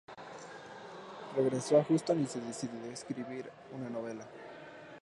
[1.35, 4.25] Regreso a Huston y decidió escribir una novela.